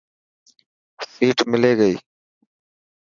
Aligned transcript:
سيٽ 1.11 1.37
ملي 1.51 1.71
گئي؟ 1.79 1.95